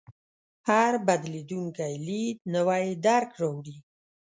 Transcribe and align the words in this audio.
هر 0.69 0.93
بدلېدونکی 1.07 1.95
لید 2.07 2.37
نوی 2.55 2.85
درک 3.05 3.31
راوړي. 3.41 3.77